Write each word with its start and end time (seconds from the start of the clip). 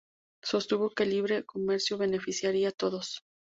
Sostuvo 0.41 0.89
que 0.89 1.03
el 1.03 1.11
libre 1.11 1.43
comercio 1.43 1.95
beneficiaría 1.99 2.69
a 2.69 2.71
todos. 2.71 3.21